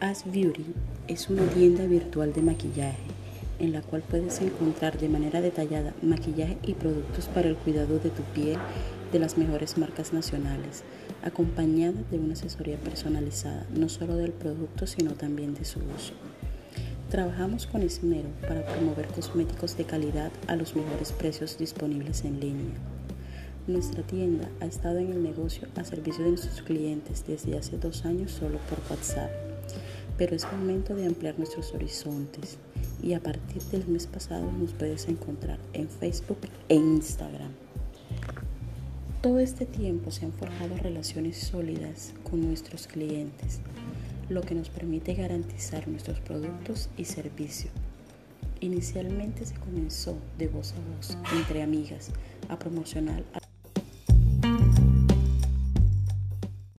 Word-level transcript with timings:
As 0.00 0.24
Beauty 0.24 0.64
es 1.08 1.28
una 1.28 1.42
tienda 1.48 1.84
virtual 1.84 2.32
de 2.32 2.40
maquillaje 2.40 3.02
en 3.58 3.72
la 3.72 3.82
cual 3.82 4.00
puedes 4.00 4.40
encontrar 4.40 4.98
de 4.98 5.10
manera 5.10 5.42
detallada 5.42 5.92
maquillaje 6.00 6.56
y 6.62 6.72
productos 6.72 7.26
para 7.26 7.50
el 7.50 7.56
cuidado 7.56 7.98
de 7.98 8.08
tu 8.08 8.22
piel 8.34 8.56
de 9.12 9.18
las 9.18 9.36
mejores 9.36 9.76
marcas 9.76 10.14
nacionales, 10.14 10.84
acompañada 11.22 12.00
de 12.10 12.18
una 12.18 12.32
asesoría 12.32 12.78
personalizada, 12.78 13.66
no 13.74 13.90
solo 13.90 14.16
del 14.16 14.32
producto, 14.32 14.86
sino 14.86 15.12
también 15.12 15.52
de 15.52 15.66
su 15.66 15.80
uso. 15.80 16.14
Trabajamos 17.10 17.66
con 17.66 17.82
esmero 17.82 18.30
para 18.48 18.64
promover 18.64 19.06
cosméticos 19.08 19.76
de 19.76 19.84
calidad 19.84 20.32
a 20.46 20.56
los 20.56 20.74
mejores 20.76 21.12
precios 21.12 21.58
disponibles 21.58 22.24
en 22.24 22.40
línea. 22.40 22.74
Nuestra 23.66 24.02
tienda 24.02 24.48
ha 24.60 24.64
estado 24.64 24.98
en 24.98 25.12
el 25.12 25.22
negocio 25.22 25.68
a 25.76 25.84
servicio 25.84 26.24
de 26.24 26.30
nuestros 26.30 26.62
clientes 26.62 27.24
desde 27.28 27.58
hace 27.58 27.76
dos 27.76 28.06
años 28.06 28.30
solo 28.30 28.58
por 28.70 28.78
WhatsApp 28.88 29.49
pero 30.20 30.36
es 30.36 30.44
momento 30.52 30.94
de 30.94 31.06
ampliar 31.06 31.38
nuestros 31.38 31.72
horizontes 31.72 32.58
y 33.02 33.14
a 33.14 33.22
partir 33.22 33.62
del 33.62 33.88
mes 33.88 34.06
pasado 34.06 34.52
nos 34.52 34.74
puedes 34.74 35.08
encontrar 35.08 35.58
en 35.72 35.88
Facebook 35.88 36.40
e 36.68 36.74
Instagram. 36.74 37.50
Todo 39.22 39.38
este 39.38 39.64
tiempo 39.64 40.10
se 40.10 40.26
han 40.26 40.34
forjado 40.34 40.76
relaciones 40.76 41.38
sólidas 41.38 42.12
con 42.28 42.42
nuestros 42.42 42.86
clientes, 42.86 43.60
lo 44.28 44.42
que 44.42 44.54
nos 44.54 44.68
permite 44.68 45.14
garantizar 45.14 45.88
nuestros 45.88 46.20
productos 46.20 46.90
y 46.98 47.06
servicios. 47.06 47.72
Inicialmente 48.60 49.46
se 49.46 49.54
comenzó 49.54 50.18
de 50.36 50.48
voz 50.48 50.74
a 50.74 50.96
voz 50.96 51.16
entre 51.34 51.62
amigas 51.62 52.10
a 52.50 52.58
promocionar 52.58 53.24